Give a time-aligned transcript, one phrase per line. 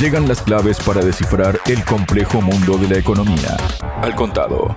[0.00, 3.56] Llegan las claves para descifrar el complejo mundo de la economía.
[4.00, 4.76] Al contado.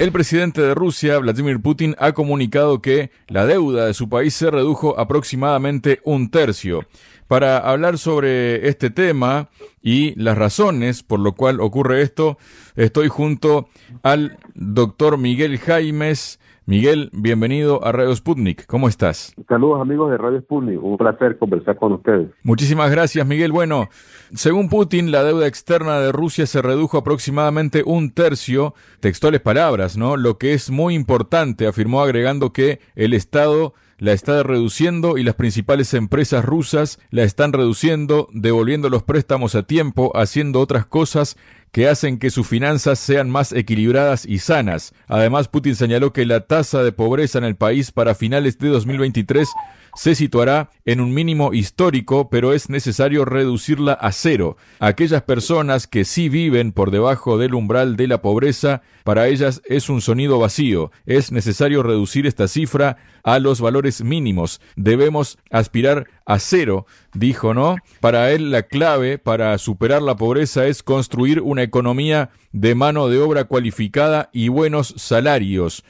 [0.00, 4.50] El presidente de Rusia, Vladimir Putin, ha comunicado que la deuda de su país se
[4.50, 6.84] redujo aproximadamente un tercio.
[7.28, 9.50] Para hablar sobre este tema
[9.82, 12.36] y las razones por lo cual ocurre esto,
[12.74, 13.68] estoy junto
[14.02, 18.66] al doctor Miguel Jaimes, Miguel, bienvenido a Radio Sputnik.
[18.66, 19.34] ¿Cómo estás?
[19.48, 20.82] Saludos amigos de Radio Sputnik.
[20.82, 22.30] Un placer conversar con ustedes.
[22.42, 23.50] Muchísimas gracias, Miguel.
[23.50, 23.88] Bueno,
[24.34, 28.74] según Putin, la deuda externa de Rusia se redujo aproximadamente un tercio.
[29.00, 30.16] Textuales palabras, ¿no?
[30.16, 35.34] Lo que es muy importante, afirmó agregando que el Estado la está reduciendo y las
[35.34, 41.36] principales empresas rusas la están reduciendo, devolviendo los préstamos a tiempo, haciendo otras cosas
[41.72, 44.92] que hacen que sus finanzas sean más equilibradas y sanas.
[45.06, 49.48] Además, Putin señaló que la tasa de pobreza en el país para finales de 2023
[49.94, 54.56] se situará en un mínimo histórico, pero es necesario reducirla a cero.
[54.78, 59.88] Aquellas personas que sí viven por debajo del umbral de la pobreza, para ellas es
[59.88, 60.92] un sonido vacío.
[61.06, 64.60] Es necesario reducir esta cifra a los valores mínimos.
[64.76, 67.76] Debemos aspirar a cero, dijo, ¿no?
[68.00, 73.18] Para él la clave para superar la pobreza es construir una economía de mano de
[73.18, 75.84] obra cualificada y buenos salarios.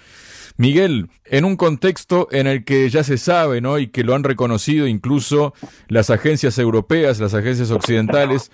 [0.57, 3.79] Miguel, en un contexto en el que ya se sabe, ¿no?
[3.79, 5.55] Y que lo han reconocido incluso
[5.89, 8.51] las agencias europeas, las agencias occidentales,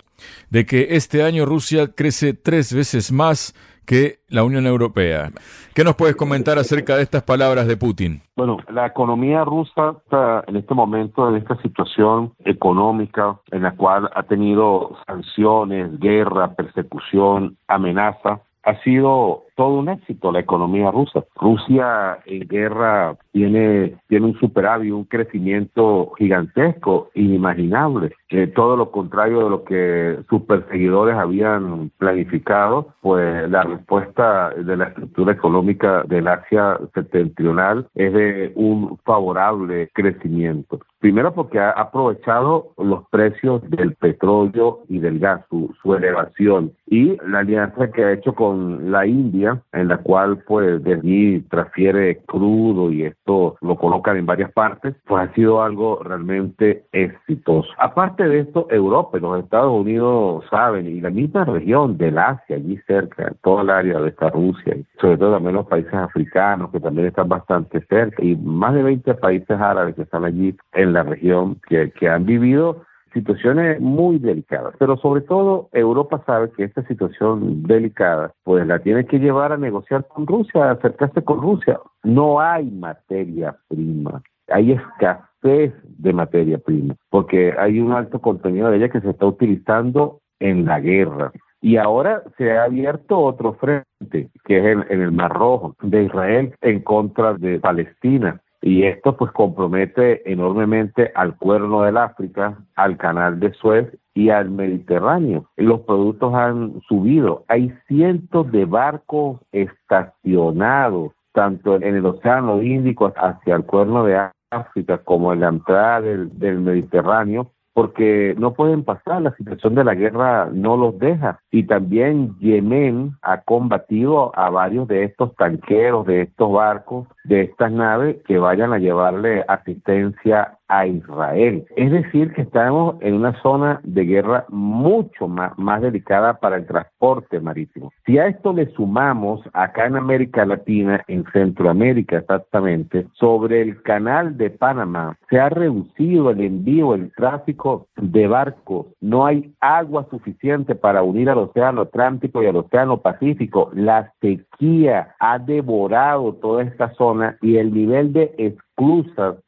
[0.50, 3.54] de que este año Rusia crece tres veces más
[3.86, 5.30] que la Unión Europea.
[5.74, 8.20] ¿Qué nos puedes comentar acerca de estas palabras de Putin?
[8.36, 14.10] Bueno, la economía rusa está en este momento en esta situación económica en la cual
[14.14, 18.40] ha tenido sanciones, guerra, persecución, amenaza.
[18.64, 21.24] Ha sido todo un éxito la economía rusa.
[21.34, 28.12] Rusia en guerra tiene, tiene un superávit, un crecimiento gigantesco, inimaginable.
[28.28, 34.76] Eh, todo lo contrario de lo que sus perseguidores habían planificado, pues la respuesta de
[34.76, 40.80] la estructura económica del Asia septentrional es de un favorable crecimiento.
[40.98, 47.16] Primero porque ha aprovechado los precios del petróleo y del gas, su, su elevación, y
[47.26, 52.18] la alianza que ha hecho con la India en la cual pues de allí transfiere
[52.26, 57.68] crudo y esto lo colocan en varias partes, pues ha sido algo realmente exitoso.
[57.78, 62.56] Aparte de esto, Europa y los Estados Unidos saben, y la misma región del Asia,
[62.56, 66.70] allí cerca, toda el área de esta Rusia, y sobre todo también los países africanos
[66.70, 70.92] que también están bastante cerca, y más de 20 países árabes que están allí en
[70.92, 72.82] la región que, que han vivido
[73.16, 79.06] situaciones muy delicadas, pero sobre todo Europa sabe que esta situación delicada pues la tiene
[79.06, 81.80] que llevar a negociar con Rusia, a acercarse con Rusia.
[82.02, 88.76] No hay materia prima, hay escasez de materia prima, porque hay un alto contenido de
[88.76, 91.32] ella que se está utilizando en la guerra.
[91.62, 96.54] Y ahora se ha abierto otro frente, que es en el Mar Rojo, de Israel
[96.60, 103.38] en contra de Palestina y esto pues compromete enormemente al cuerno del África, al canal
[103.40, 105.50] de Suez y al Mediterráneo.
[105.56, 107.44] Los productos han subido.
[107.48, 114.98] Hay cientos de barcos estacionados tanto en el Océano Índico hacia el cuerno de África
[114.98, 119.94] como en la entrada del, del Mediterráneo porque no pueden pasar, la situación de la
[119.94, 121.40] guerra no los deja.
[121.56, 127.72] Y también Yemen ha combatido a varios de estos tanqueros, de estos barcos, de estas
[127.72, 131.64] naves que vayan a llevarle asistencia a Israel.
[131.76, 136.66] Es decir, que estamos en una zona de guerra mucho más, más delicada para el
[136.66, 137.92] transporte marítimo.
[138.04, 144.36] Si a esto le sumamos acá en América Latina, en Centroamérica exactamente, sobre el canal
[144.36, 148.86] de Panamá, se ha reducido el envío, el tráfico de barcos.
[149.00, 153.70] No hay agua suficiente para unir al Océano Atlántico y al Océano Pacífico.
[153.74, 158.34] La sequía ha devorado toda esta zona y el nivel de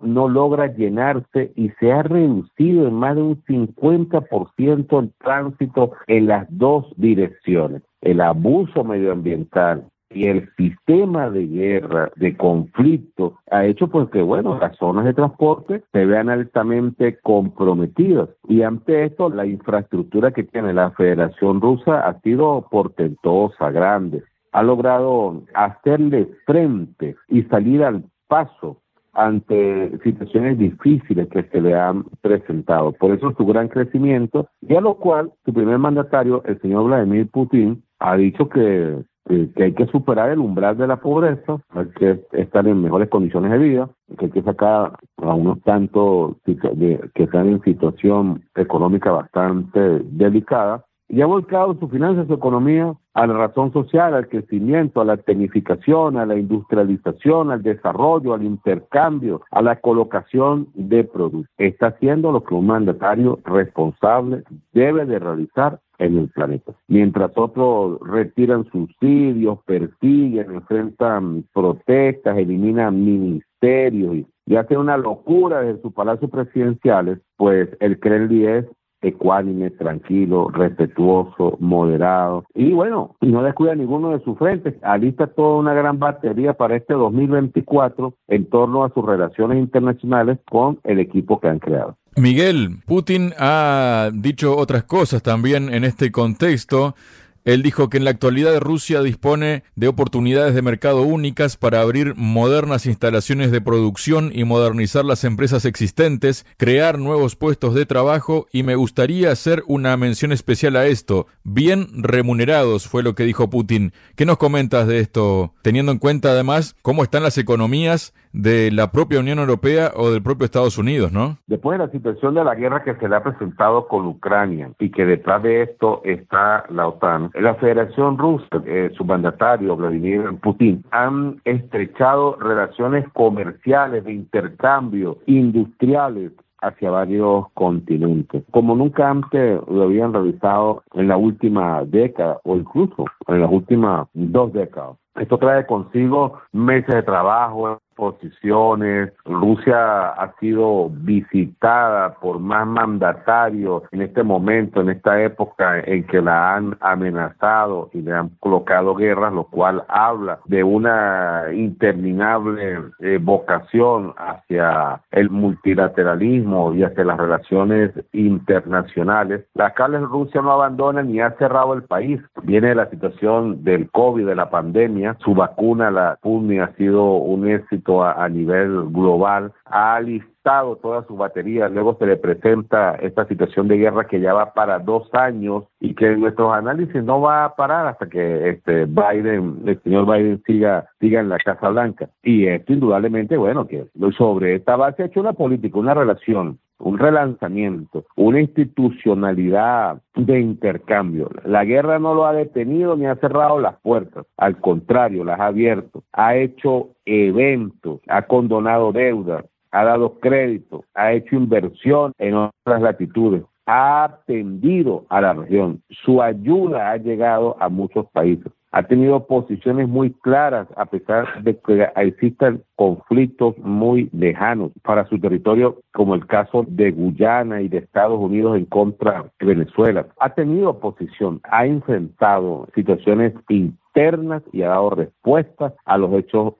[0.01, 6.27] no logra llenarse y se ha reducido en más de un 50% el tránsito en
[6.27, 7.83] las dos direcciones.
[8.01, 14.59] El abuso medioambiental y el sistema de guerra, de conflicto, ha hecho pues que, bueno,
[14.59, 18.31] las zonas de transporte se vean altamente comprometidas.
[18.49, 24.23] Y ante esto, la infraestructura que tiene la Federación Rusa ha sido portentosa, grande.
[24.53, 28.81] Ha logrado hacerle frente y salir al paso
[29.13, 32.93] ante situaciones difíciles que se le han presentado.
[32.93, 37.29] Por eso su gran crecimiento, y a lo cual su primer mandatario, el señor Vladimir
[37.29, 41.87] Putin, ha dicho que eh, que hay que superar el umbral de la pobreza, hay
[41.99, 43.89] que estar en mejores condiciones de vida,
[44.19, 51.23] que hay que sacar a unos tantos que están en situación económica bastante delicada y
[51.23, 56.19] ha volcado sus finanzas, su economía a la razón social, al crecimiento, a la tecnificación,
[56.19, 61.51] a la industrialización, al desarrollo, al intercambio, a la colocación de productos.
[61.57, 66.73] Está haciendo lo que un mandatario responsable debe de realizar en el planeta.
[66.87, 75.93] Mientras otros retiran subsidios, persiguen, enfrentan protestas, eliminan ministerios y, hacen una locura desde sus
[75.93, 78.65] palacios presidenciales, pues el Kremlin es
[79.03, 82.45] ecuánime, tranquilo, respetuoso, moderado.
[82.55, 84.75] Y bueno, no descuida ninguno de sus frentes.
[84.83, 90.81] Alista toda una gran batería para este 2024 en torno a sus relaciones internacionales con
[90.85, 91.97] el equipo que han creado.
[92.19, 96.97] Miguel, Putin ha dicho otras cosas también en este contexto.
[97.45, 102.15] Él dijo que en la actualidad Rusia dispone de oportunidades de mercado únicas para abrir
[102.17, 108.65] modernas instalaciones de producción y modernizar las empresas existentes, crear nuevos puestos de trabajo y
[108.65, 111.27] me gustaría hacer una mención especial a esto.
[111.45, 113.93] Bien remunerados fue lo que dijo Putin.
[114.15, 118.91] ¿Qué nos comentas de esto, teniendo en cuenta además cómo están las economías de la
[118.93, 121.39] propia Unión Europea o del propio Estados Unidos, ¿no?
[121.47, 124.91] Después de la situación de la guerra que se le ha presentado con Ucrania y
[124.91, 130.85] que detrás de esto está la OTAN, la Federación Rusa, eh, su mandatario Vladimir Putin,
[130.91, 140.13] han estrechado relaciones comerciales de intercambio industriales hacia varios continentes, como nunca antes lo habían
[140.13, 144.97] realizado en la última década o incluso en las últimas dos décadas.
[145.15, 149.13] Esto trae consigo meses de trabajo, posiciones.
[149.25, 156.23] Rusia ha sido visitada por más mandatarios en este momento, en esta época en que
[156.23, 163.19] la han amenazado y le han colocado guerras, lo cual habla de una interminable eh,
[163.21, 169.45] vocación hacia el multilateralismo y hacia las relaciones internacionales.
[169.55, 172.21] La cuales Rusia no abandona ni ha cerrado el país.
[172.45, 175.17] Viene la situación del COVID, de la pandemia.
[175.21, 181.17] Su vacuna, la Sputnik, ha sido un éxito a, nivel global, ha listado todas sus
[181.17, 185.65] baterías, luego se le presenta esta situación de guerra que ya va para dos años
[185.81, 190.07] y que en nuestros análisis no va a parar hasta que este Biden, el señor
[190.07, 192.09] Biden siga, siga en la Casa Blanca.
[192.23, 193.87] Y esto indudablemente, bueno, que
[194.17, 201.31] sobre esta base ha hecho una política, una relación un relanzamiento, una institucionalidad de intercambio.
[201.45, 205.47] La guerra no lo ha detenido ni ha cerrado las puertas, al contrario, las ha
[205.47, 212.81] abierto, ha hecho eventos, ha condonado deudas, ha dado crédito, ha hecho inversión en otras
[212.81, 215.83] latitudes, ha atendido a la región.
[216.05, 221.59] Su ayuda ha llegado a muchos países ha tenido posiciones muy claras a pesar de
[221.59, 227.79] que existan conflictos muy lejanos para su territorio, como el caso de Guyana y de
[227.79, 230.07] Estados Unidos en contra de Venezuela.
[230.21, 236.55] Ha tenido posición, ha enfrentado situaciones internas y ha dado respuestas a los hechos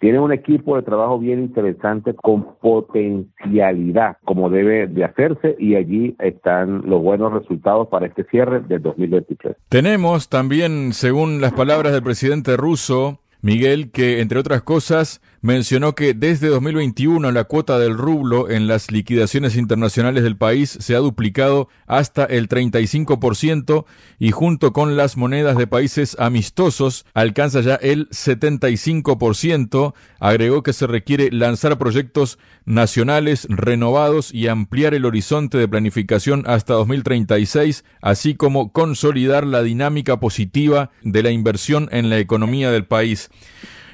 [0.00, 6.14] tiene un equipo de trabajo bien interesante con potencialidad, como debe de hacerse, y allí
[6.18, 9.56] están los buenos resultados para este cierre del 2023.
[9.68, 16.14] Tenemos también, según las palabras del presidente ruso, Miguel, que entre otras cosas mencionó que
[16.14, 21.68] desde 2021 la cuota del rublo en las liquidaciones internacionales del país se ha duplicado
[21.86, 23.84] hasta el 35%
[24.18, 29.92] y junto con las monedas de países amistosos alcanza ya el 75%.
[30.18, 36.72] Agregó que se requiere lanzar proyectos nacionales renovados y ampliar el horizonte de planificación hasta
[36.72, 43.28] 2036, así como consolidar la dinámica positiva de la inversión en la economía del país.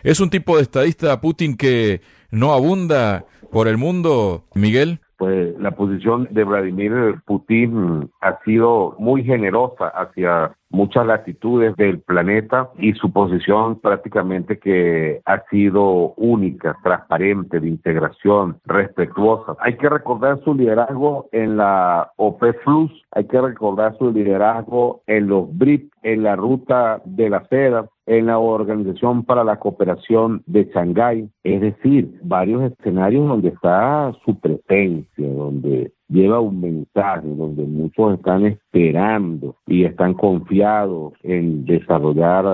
[0.02, 5.00] ¿Es un tipo de estadista Putin que no abunda por el mundo, Miguel?
[5.18, 12.70] Pues la posición de Vladimir Putin ha sido muy generosa hacia muchas latitudes del planeta
[12.78, 19.56] y su posición prácticamente que ha sido única, transparente, de integración, respetuosa.
[19.60, 25.26] Hay que recordar su liderazgo en la OPEC Plus, hay que recordar su liderazgo en
[25.26, 30.64] los BRIC, en la ruta de la seda, en la Organización para la Cooperación de
[30.64, 38.14] Shanghái, es decir, varios escenarios donde está su presencia, donde lleva un mensaje donde muchos
[38.14, 42.44] están esperando y están confiados en desarrollar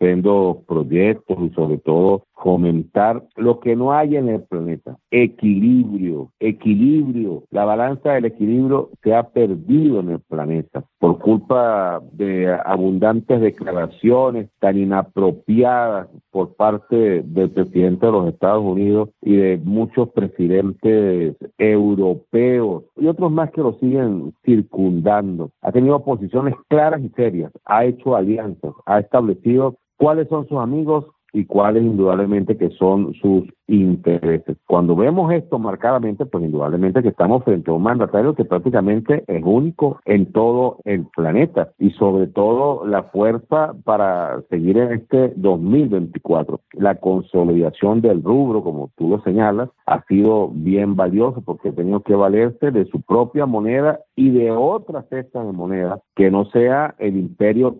[0.00, 7.44] sendos proyectos y sobre todo fomentar lo que no hay en el planeta, equilibrio, equilibrio.
[7.50, 14.50] La balanza del equilibrio se ha perdido en el planeta por culpa de abundantes declaraciones
[14.60, 22.84] tan inapropiadas por parte del presidente de los Estados Unidos y de muchos presidentes europeos
[22.98, 25.50] y otros más que lo siguen circundando.
[25.62, 31.06] Ha tenido posiciones claras y serias, ha hecho alianzas, ha establecido cuáles son sus amigos
[31.34, 34.56] y cuáles indudablemente que son sus intereses.
[34.66, 39.42] Cuando vemos esto marcadamente, pues indudablemente que estamos frente a un mandatario que prácticamente es
[39.44, 46.60] único en todo el planeta y sobre todo la fuerza para seguir en este 2024.
[46.72, 52.00] La consolidación del rubro, como tú lo señalas, ha sido bien valioso porque ha tenido
[52.00, 56.94] que valerse de su propia moneda y de otra cesta de moneda que no sea
[56.98, 57.76] el imperio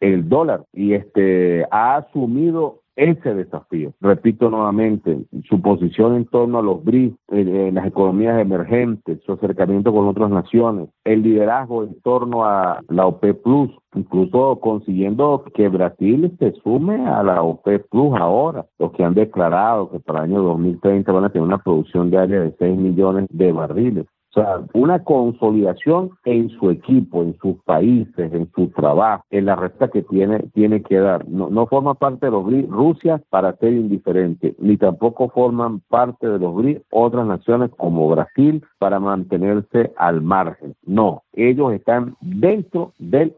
[0.00, 3.94] el dólar y este ha asumido ese desafío.
[4.00, 9.92] Repito nuevamente, su posición en torno a los BRICS, en, las economías emergentes, su acercamiento
[9.92, 16.36] con otras naciones, el liderazgo en torno a la OPEP Plus, incluso consiguiendo que Brasil
[16.38, 20.42] se sume a la OPEP Plus ahora, los que han declarado que para el año
[20.42, 24.06] 2030 van a tener una producción diaria de 6 millones de barriles.
[24.30, 29.56] O sea, una consolidación en su equipo, en sus países, en su trabajo, en la
[29.56, 31.28] recta que tiene, tiene que dar.
[31.28, 36.28] No, no forma parte de los BRICS Rusia para ser indiferente, ni tampoco forman parte
[36.28, 40.76] de los BRICS otras naciones como Brasil para mantenerse al margen.
[40.84, 43.34] No, ellos están dentro del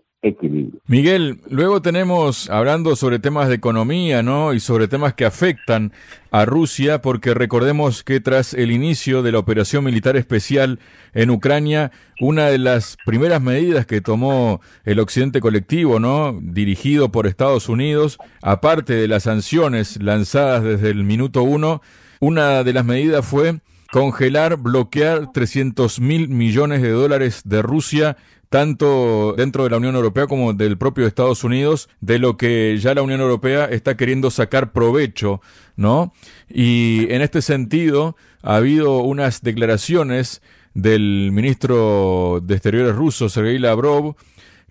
[0.87, 4.55] Miguel, luego tenemos hablando sobre temas de economía, ¿no?
[4.55, 5.93] Y sobre temas que afectan
[6.31, 10.79] a Rusia, porque recordemos que tras el inicio de la operación militar especial
[11.13, 16.39] en Ucrania, una de las primeras medidas que tomó el occidente colectivo, ¿no?
[16.41, 21.83] Dirigido por Estados Unidos, aparte de las sanciones lanzadas desde el minuto uno,
[22.21, 23.59] una de las medidas fue
[23.91, 28.17] congelar, bloquear 300 mil millones de dólares de Rusia
[28.53, 32.95] tanto dentro de la Unión Europea como del propio Estados Unidos, de lo que ya
[32.95, 35.41] la Unión Europea está queriendo sacar provecho,
[35.75, 36.13] ¿no?
[36.51, 40.43] Y en este sentido, ha habido unas declaraciones
[40.75, 44.17] del ministro de Exteriores ruso, Sergei Lavrov,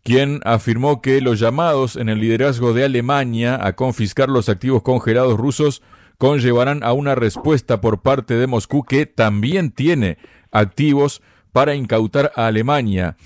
[0.04, 5.40] quien afirmó que los llamados en el liderazgo de Alemania a confiscar los activos congelados
[5.40, 5.82] rusos
[6.20, 10.20] conllevarán a una respuesta por parte de Moscú que también tiene
[10.52, 13.18] activos para incautar a Alemania.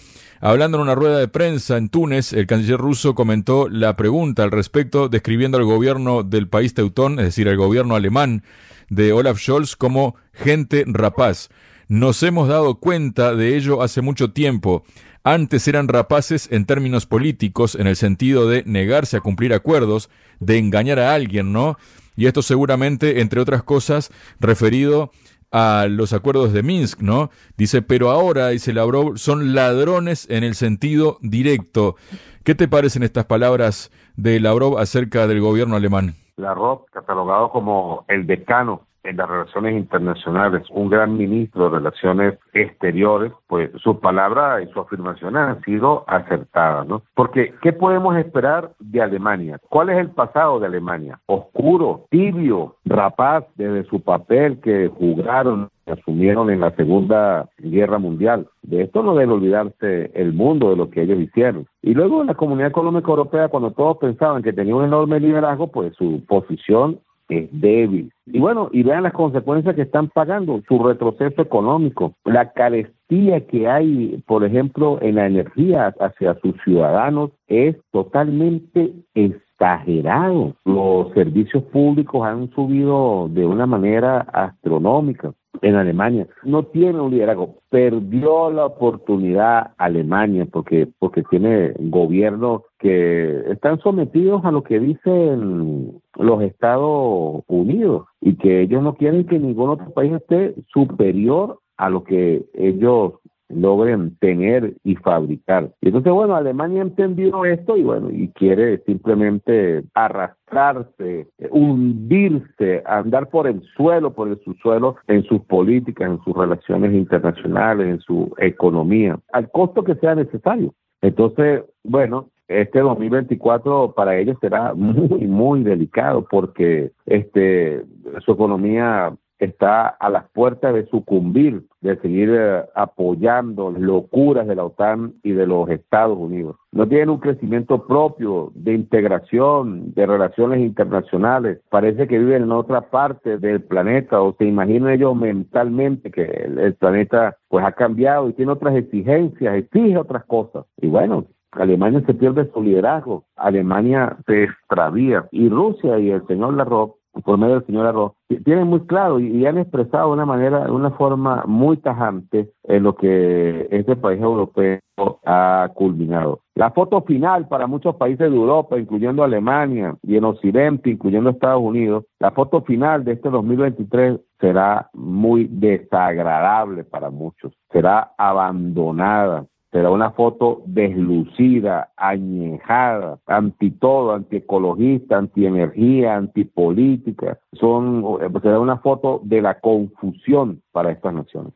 [0.41, 4.51] Hablando en una rueda de prensa en Túnez, el canciller ruso comentó la pregunta al
[4.51, 8.43] respecto, describiendo al gobierno del país teutón, es decir, al gobierno alemán
[8.89, 11.49] de Olaf Scholz, como gente rapaz.
[11.87, 14.83] Nos hemos dado cuenta de ello hace mucho tiempo.
[15.23, 20.57] Antes eran rapaces en términos políticos, en el sentido de negarse a cumplir acuerdos, de
[20.57, 21.77] engañar a alguien, ¿no?
[22.17, 25.11] Y esto seguramente, entre otras cosas, referido
[25.57, 27.29] a los acuerdos de Minsk, ¿no?
[27.55, 31.95] Dice, pero ahora, dice Lavrov, son ladrones en el sentido directo.
[32.43, 36.15] ¿Qué te parecen estas palabras de Lavrov acerca del gobierno alemán?
[36.35, 43.31] Lavrov, catalogado como el decano en las relaciones internacionales, un gran ministro de relaciones exteriores,
[43.47, 47.03] pues sus palabras y sus afirmaciones han sido acertadas, ¿no?
[47.13, 49.59] Porque, ¿qué podemos esperar de Alemania?
[49.69, 51.19] ¿Cuál es el pasado de Alemania?
[51.27, 58.47] Oscuro, tibio, rapaz desde su papel que jugaron asumieron en la Segunda Guerra Mundial.
[58.63, 61.67] De esto no debe olvidarse el mundo de lo que ellos hicieron.
[61.81, 65.67] Y luego en la Comunidad Económica Europea, cuando todos pensaban que tenía un enorme liderazgo,
[65.67, 68.11] pues su posición es débil.
[68.25, 73.67] Y bueno, y vean las consecuencias que están pagando, su retroceso económico, la carestía que
[73.67, 80.55] hay, por ejemplo, en la energía hacia sus ciudadanos es totalmente exagerado.
[80.65, 86.27] Los servicios públicos han subido de una manera astronómica en Alemania.
[86.43, 87.55] No tiene un liderazgo.
[87.69, 96.01] Perdió la oportunidad Alemania porque, porque tiene gobiernos que están sometidos a lo que dicen
[96.17, 101.89] los Estados Unidos y que ellos no quieren que ningún otro país esté superior a
[101.89, 103.13] lo que ellos
[103.49, 105.71] logren tener y fabricar.
[105.81, 113.47] Y entonces, bueno, Alemania entendió esto y bueno, y quiere simplemente arrastrarse, hundirse, andar por
[113.47, 119.19] el suelo, por el subsuelo en sus políticas, en sus relaciones internacionales, en su economía,
[119.31, 120.73] al costo que sea necesario.
[121.01, 127.83] Entonces, bueno, este 2024 para ellos será muy, muy delicado porque este,
[128.23, 134.55] su economía está a las puertas de sucumbir, de seguir eh, apoyando las locuras de
[134.55, 136.55] la OTAN y de los Estados Unidos.
[136.71, 141.59] No tienen un crecimiento propio de integración, de relaciones internacionales.
[141.69, 146.59] Parece que viven en otra parte del planeta o se imaginan ellos mentalmente que el,
[146.59, 150.65] el planeta pues ha cambiado y tiene otras exigencias, exige otras cosas.
[150.81, 151.25] Y bueno,
[151.55, 157.37] Alemania se pierde su liderazgo, Alemania se extravía y Rusia y el señor Lavrov por
[157.37, 160.91] medio del señor Arroz, tienen muy claro y, han expresado de una manera, de una
[160.91, 164.79] forma muy tajante en lo que este país europeo
[165.25, 166.41] ha culminado.
[166.55, 171.61] La foto final para muchos países de Europa, incluyendo Alemania y en Occidente, incluyendo Estados
[171.61, 179.45] Unidos, la foto final de este 2023 será muy desagradable para muchos, será abandonada
[179.75, 187.39] será una foto deslucida, añejada, anti todo, antiecologista, antienergía, antipolítica.
[187.51, 191.51] Son, eh, será una foto de la confusión para estas naciones.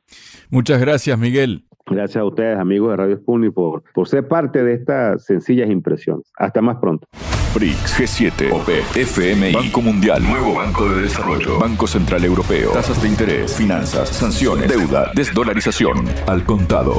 [0.49, 1.63] Muchas gracias, Miguel.
[1.85, 6.29] Gracias a ustedes, amigos de Radio Sputnik, por, por ser parte de estas sencillas impresiones.
[6.37, 7.07] Hasta más pronto.
[7.55, 13.07] BRICS, G7, OP, FMI, Banco Mundial, Nuevo Banco de Desarrollo, Banco Central Europeo, tasas de
[13.07, 16.95] interés, finanzas, sanciones, deuda, desdolarización, al contado.